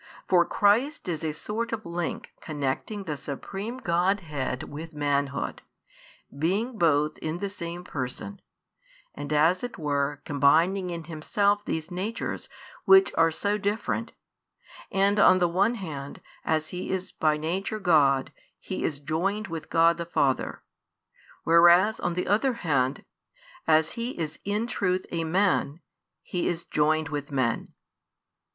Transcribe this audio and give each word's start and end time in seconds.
For 0.27 0.45
Christ 0.45 1.07
is 1.07 1.23
a 1.23 1.31
sort 1.31 1.71
of 1.71 1.85
link 1.85 2.31
connecting 2.41 3.03
the 3.03 3.15
Supreme 3.15 3.77
Godhead 3.77 4.63
with 4.63 4.95
manhood, 4.95 5.61
being 6.35 6.79
both 6.79 7.19
in 7.19 7.37
the 7.37 7.49
same 7.51 7.83
Person, 7.83 8.41
and 9.13 9.31
as 9.31 9.63
it 9.63 9.77
were 9.77 10.19
combining 10.25 10.89
in 10.89 11.03
Himself 11.03 11.63
these 11.63 11.91
natures 11.91 12.49
which 12.85 13.13
are 13.13 13.29
so 13.29 13.59
different: 13.59 14.13
and 14.91 15.19
on 15.19 15.37
the 15.37 15.47
one 15.47 15.75
hand, 15.75 16.19
as 16.43 16.69
He 16.69 16.89
is 16.89 17.11
by 17.11 17.37
Nature 17.37 17.77
God, 17.79 18.33
He 18.57 18.83
is 18.83 18.97
joined 18.97 19.49
with 19.49 19.69
God 19.69 19.97
the 19.97 20.05
Father; 20.07 20.63
whereas 21.43 21.99
on 21.99 22.15
the 22.15 22.25
other 22.25 22.53
hand, 22.65 23.05
as 23.67 23.91
He 23.91 24.17
is 24.17 24.39
in 24.45 24.65
truth 24.65 25.05
a 25.11 25.23
Man, 25.25 25.79
He 26.23 26.47
is 26.47 26.65
joined 26.65 27.09
with 27.09 27.31
men. 27.31 27.75